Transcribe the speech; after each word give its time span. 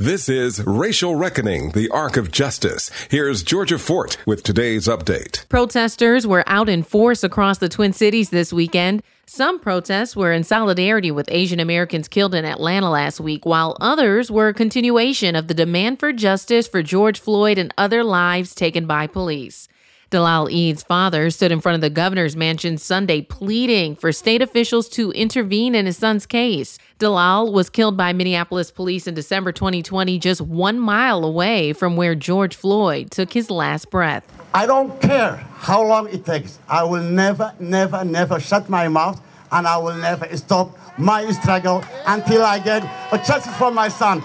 This 0.00 0.28
is 0.28 0.64
Racial 0.64 1.16
Reckoning, 1.16 1.72
the 1.72 1.88
Arc 1.88 2.16
of 2.16 2.30
Justice. 2.30 2.88
Here's 3.10 3.42
Georgia 3.42 3.80
Fort 3.80 4.16
with 4.24 4.44
today's 4.44 4.86
update. 4.86 5.48
Protesters 5.48 6.24
were 6.24 6.44
out 6.46 6.68
in 6.68 6.84
force 6.84 7.24
across 7.24 7.58
the 7.58 7.68
Twin 7.68 7.92
Cities 7.92 8.30
this 8.30 8.52
weekend. 8.52 9.02
Some 9.26 9.58
protests 9.58 10.14
were 10.14 10.32
in 10.32 10.44
solidarity 10.44 11.10
with 11.10 11.26
Asian 11.32 11.58
Americans 11.58 12.06
killed 12.06 12.36
in 12.36 12.44
Atlanta 12.44 12.88
last 12.88 13.18
week, 13.18 13.44
while 13.44 13.76
others 13.80 14.30
were 14.30 14.46
a 14.46 14.54
continuation 14.54 15.34
of 15.34 15.48
the 15.48 15.54
demand 15.54 15.98
for 15.98 16.12
justice 16.12 16.68
for 16.68 16.80
George 16.80 17.18
Floyd 17.18 17.58
and 17.58 17.74
other 17.76 18.04
lives 18.04 18.54
taken 18.54 18.86
by 18.86 19.08
police. 19.08 19.66
Dolal 20.10 20.48
Idd's 20.48 20.82
father 20.82 21.28
stood 21.28 21.52
in 21.52 21.60
front 21.60 21.74
of 21.74 21.82
the 21.82 21.90
governor's 21.90 22.34
mansion 22.34 22.78
Sunday 22.78 23.20
pleading 23.20 23.94
for 23.94 24.10
state 24.10 24.40
officials 24.40 24.88
to 24.90 25.10
intervene 25.12 25.74
in 25.74 25.84
his 25.84 25.98
son's 25.98 26.24
case. 26.24 26.78
Dolal 26.98 27.52
was 27.52 27.68
killed 27.68 27.98
by 27.98 28.14
Minneapolis 28.14 28.70
police 28.70 29.06
in 29.06 29.12
December 29.12 29.52
2020, 29.52 30.18
just 30.18 30.40
one 30.40 30.78
mile 30.78 31.24
away 31.24 31.74
from 31.74 31.94
where 31.94 32.14
George 32.14 32.56
Floyd 32.56 33.10
took 33.10 33.34
his 33.34 33.50
last 33.50 33.90
breath. 33.90 34.24
I 34.54 34.64
don't 34.64 34.98
care 35.02 35.36
how 35.56 35.86
long 35.86 36.08
it 36.08 36.24
takes. 36.24 36.58
I 36.70 36.84
will 36.84 37.02
never, 37.02 37.52
never, 37.60 38.02
never 38.02 38.40
shut 38.40 38.70
my 38.70 38.88
mouth 38.88 39.20
and 39.52 39.66
I 39.66 39.76
will 39.76 39.94
never 39.94 40.34
stop 40.36 40.76
my 40.98 41.30
struggle 41.32 41.84
until 42.06 42.42
I 42.42 42.58
get 42.58 42.82
a 43.12 43.18
justice 43.18 43.54
for 43.56 43.70
my 43.70 43.88
son. 43.88 44.22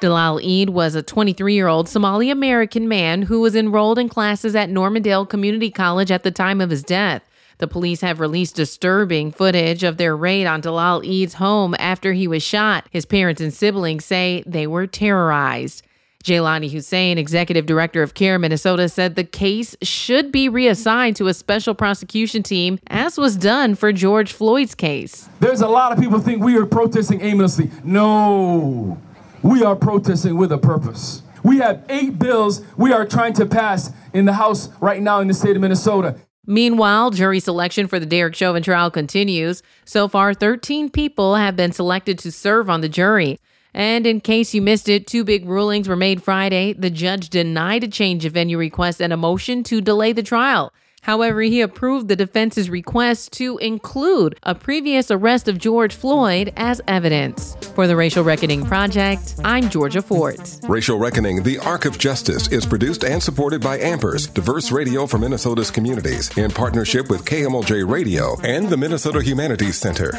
Dolal 0.00 0.40
Idd 0.40 0.70
was 0.70 0.94
a 0.94 1.02
23 1.02 1.54
year 1.54 1.68
old 1.68 1.86
Somali 1.86 2.30
American 2.30 2.88
man 2.88 3.22
who 3.22 3.40
was 3.42 3.54
enrolled 3.54 3.98
in 3.98 4.08
classes 4.08 4.56
at 4.56 4.70
Normandale 4.70 5.26
Community 5.26 5.70
College 5.70 6.10
at 6.10 6.22
the 6.22 6.30
time 6.30 6.62
of 6.62 6.70
his 6.70 6.82
death. 6.82 7.22
The 7.58 7.68
police 7.68 8.00
have 8.00 8.18
released 8.18 8.56
disturbing 8.56 9.30
footage 9.30 9.84
of 9.84 9.98
their 9.98 10.16
raid 10.16 10.46
on 10.46 10.62
Dolal 10.62 11.02
Idd's 11.02 11.34
home 11.34 11.76
after 11.78 12.14
he 12.14 12.26
was 12.26 12.42
shot. 12.42 12.86
His 12.90 13.04
parents 13.04 13.42
and 13.42 13.52
siblings 13.52 14.06
say 14.06 14.42
they 14.46 14.66
were 14.66 14.86
terrorized. 14.86 15.82
Jaylani 16.24 16.70
Hussein, 16.70 17.18
executive 17.18 17.66
director 17.66 18.02
of 18.02 18.14
CAIR 18.14 18.38
Minnesota, 18.38 18.88
said 18.88 19.16
the 19.16 19.24
case 19.24 19.76
should 19.82 20.32
be 20.32 20.48
reassigned 20.48 21.16
to 21.16 21.28
a 21.28 21.34
special 21.34 21.74
prosecution 21.74 22.42
team, 22.42 22.78
as 22.88 23.18
was 23.18 23.36
done 23.36 23.74
for 23.74 23.92
George 23.92 24.32
Floyd's 24.32 24.74
case. 24.74 25.28
There's 25.40 25.60
a 25.60 25.68
lot 25.68 25.92
of 25.92 25.98
people 25.98 26.18
think 26.20 26.42
we 26.42 26.56
are 26.56 26.66
protesting 26.66 27.20
aimlessly. 27.20 27.70
No. 27.84 28.98
We 29.42 29.64
are 29.64 29.74
protesting 29.74 30.36
with 30.36 30.52
a 30.52 30.58
purpose. 30.58 31.22
We 31.42 31.58
have 31.58 31.84
eight 31.88 32.18
bills 32.18 32.62
we 32.76 32.92
are 32.92 33.06
trying 33.06 33.32
to 33.34 33.46
pass 33.46 33.90
in 34.12 34.26
the 34.26 34.34
House 34.34 34.68
right 34.80 35.00
now 35.00 35.20
in 35.20 35.28
the 35.28 35.34
state 35.34 35.56
of 35.56 35.62
Minnesota. 35.62 36.16
Meanwhile, 36.46 37.10
jury 37.12 37.40
selection 37.40 37.86
for 37.86 37.98
the 37.98 38.06
Derek 38.06 38.34
Chauvin 38.34 38.62
trial 38.62 38.90
continues. 38.90 39.62
So 39.84 40.08
far, 40.08 40.34
13 40.34 40.90
people 40.90 41.36
have 41.36 41.56
been 41.56 41.72
selected 41.72 42.18
to 42.20 42.32
serve 42.32 42.68
on 42.68 42.82
the 42.82 42.88
jury. 42.88 43.38
And 43.72 44.06
in 44.06 44.20
case 44.20 44.52
you 44.52 44.60
missed 44.60 44.88
it, 44.88 45.06
two 45.06 45.24
big 45.24 45.46
rulings 45.46 45.88
were 45.88 45.96
made 45.96 46.22
Friday. 46.22 46.72
The 46.72 46.90
judge 46.90 47.30
denied 47.30 47.84
a 47.84 47.88
change 47.88 48.24
of 48.24 48.32
venue 48.32 48.58
request 48.58 49.00
and 49.00 49.12
a 49.12 49.16
motion 49.16 49.62
to 49.64 49.80
delay 49.80 50.12
the 50.12 50.22
trial. 50.22 50.72
However, 51.02 51.40
he 51.42 51.60
approved 51.60 52.08
the 52.08 52.16
defense's 52.16 52.68
request 52.68 53.32
to 53.34 53.58
include 53.58 54.38
a 54.42 54.54
previous 54.54 55.10
arrest 55.10 55.48
of 55.48 55.58
George 55.58 55.94
Floyd 55.94 56.52
as 56.56 56.80
evidence. 56.86 57.56
For 57.74 57.86
the 57.86 57.96
Racial 57.96 58.22
Reckoning 58.22 58.64
Project, 58.64 59.34
I'm 59.44 59.70
Georgia 59.70 60.02
Fort. 60.02 60.58
Racial 60.68 60.98
Reckoning, 60.98 61.42
the 61.42 61.58
Arc 61.58 61.84
of 61.84 61.98
Justice, 61.98 62.48
is 62.48 62.66
produced 62.66 63.04
and 63.04 63.22
supported 63.22 63.60
by 63.60 63.78
Ampers, 63.78 64.32
diverse 64.32 64.70
radio 64.70 65.06
for 65.06 65.18
Minnesota's 65.18 65.70
communities, 65.70 66.36
in 66.36 66.50
partnership 66.50 67.08
with 67.08 67.24
KMOJ 67.24 67.88
Radio 67.88 68.38
and 68.42 68.68
the 68.68 68.76
Minnesota 68.76 69.22
Humanities 69.22 69.76
Center. 69.76 70.12